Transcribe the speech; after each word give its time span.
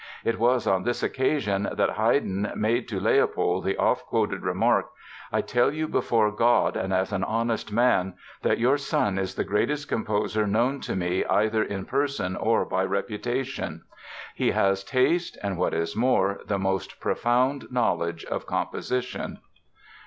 It 0.23 0.39
was 0.39 0.65
on 0.65 0.81
this 0.81 1.03
occasion 1.03 1.69
that 1.73 1.91
Haydn 1.91 2.51
made 2.55 2.87
to 2.87 2.99
Leopold 2.99 3.65
the 3.65 3.77
oft 3.77 4.07
quoted 4.07 4.41
remark: 4.41 4.89
"I 5.31 5.41
tell 5.41 5.71
you 5.71 5.87
before 5.87 6.31
God 6.31 6.75
and 6.75 6.91
as 6.91 7.13
an 7.13 7.23
honest 7.23 7.71
man 7.71 8.15
that 8.41 8.57
your 8.57 8.79
son 8.79 9.19
is 9.19 9.35
the 9.35 9.43
greatest 9.43 9.87
composer 9.87 10.47
known 10.47 10.79
to 10.81 10.95
me 10.95 11.23
either 11.25 11.63
in 11.63 11.85
person 11.85 12.35
or 12.35 12.65
by 12.65 12.83
reputation. 12.83 13.83
He 14.33 14.49
has 14.49 14.83
taste 14.83 15.37
and, 15.43 15.55
what 15.55 15.71
is 15.75 15.95
more, 15.95 16.39
the 16.47 16.57
most 16.57 16.99
profound 16.99 17.71
knowledge 17.71 18.25
of 18.25 18.47
composition." 18.47 19.37